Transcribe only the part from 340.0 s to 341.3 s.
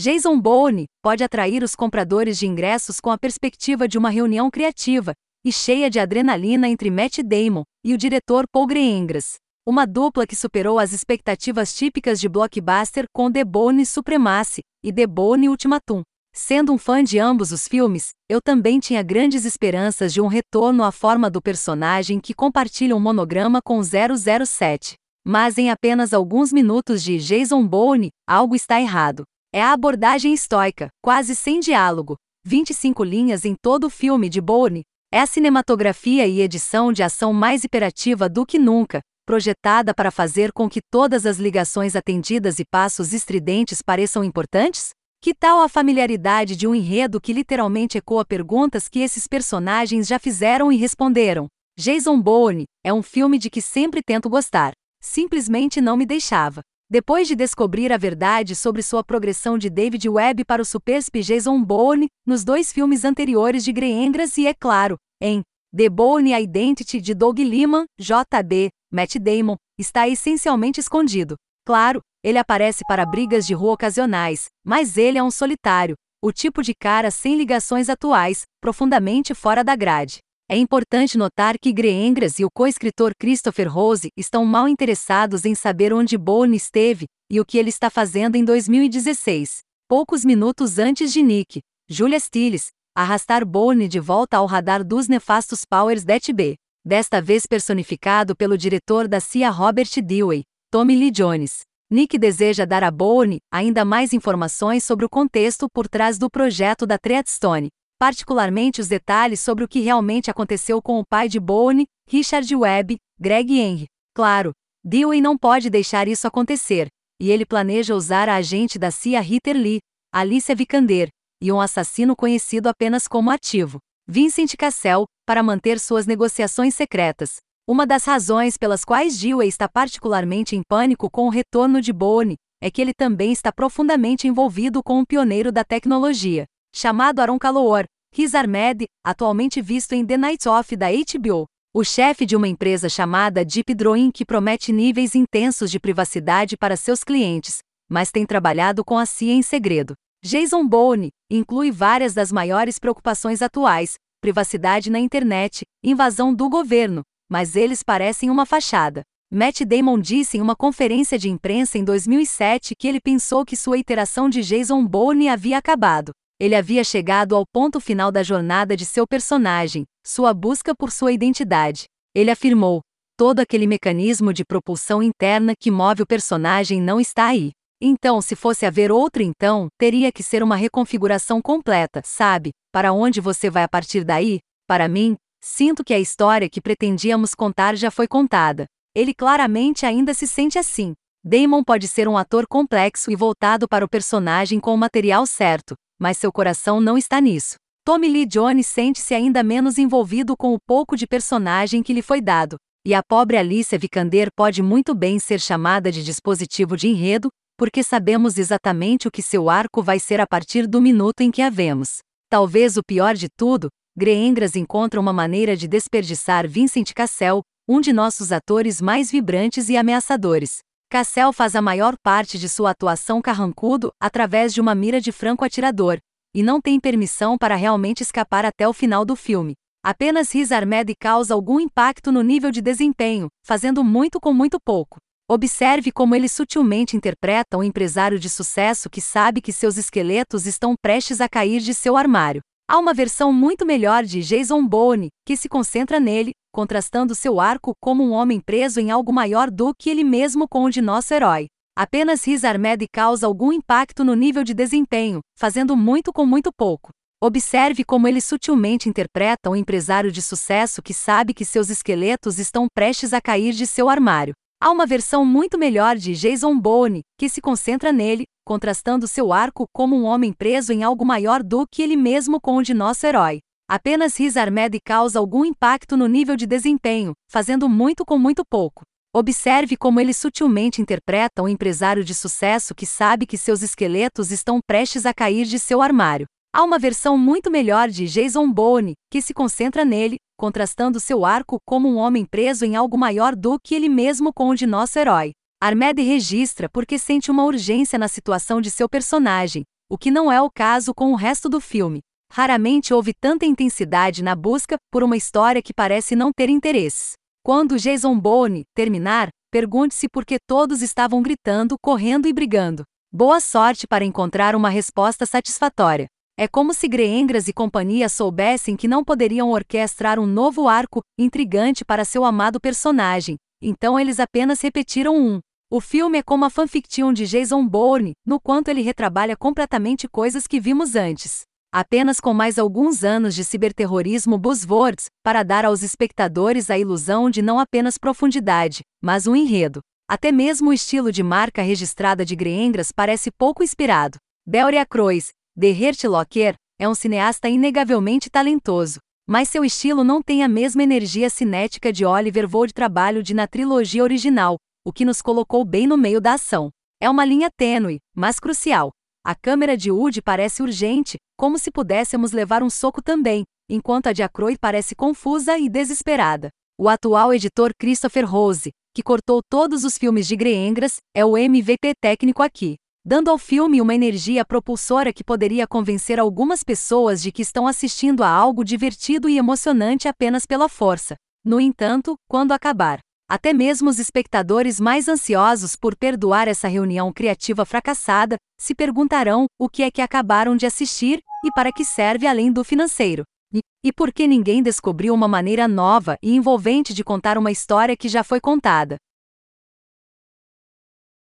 Até mesmo o estilo de